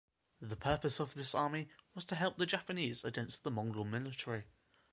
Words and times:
The 0.41 0.55
purpose 0.55 0.99
of 0.99 1.13
this 1.13 1.35
army 1.35 1.69
was 1.93 2.05
to 2.05 2.15
help 2.15 2.37
the 2.37 2.47
Japanese 2.47 3.03
against 3.05 3.43
the 3.43 3.51
Mongol 3.51 3.85
military. 3.85 4.45